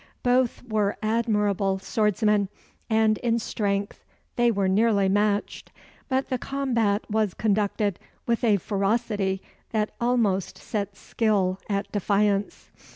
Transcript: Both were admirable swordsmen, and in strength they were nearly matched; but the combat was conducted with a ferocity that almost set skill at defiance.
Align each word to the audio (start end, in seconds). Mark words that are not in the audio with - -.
Both 0.23 0.63
were 0.67 0.97
admirable 1.03 1.77
swordsmen, 1.77 2.49
and 2.89 3.19
in 3.19 3.37
strength 3.37 4.03
they 4.35 4.49
were 4.49 4.67
nearly 4.67 5.07
matched; 5.07 5.71
but 6.09 6.29
the 6.29 6.39
combat 6.39 7.05
was 7.07 7.35
conducted 7.35 7.99
with 8.25 8.43
a 8.43 8.57
ferocity 8.57 9.43
that 9.69 9.91
almost 10.01 10.57
set 10.57 10.97
skill 10.97 11.59
at 11.69 11.91
defiance. 11.91 12.71